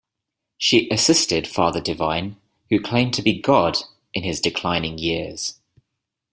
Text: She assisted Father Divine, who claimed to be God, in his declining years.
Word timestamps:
She 0.57 0.89
assisted 0.89 1.45
Father 1.47 1.79
Divine, 1.79 2.37
who 2.71 2.81
claimed 2.81 3.13
to 3.13 3.21
be 3.21 3.39
God, 3.39 3.77
in 4.15 4.23
his 4.23 4.39
declining 4.41 4.97
years. 4.97 5.59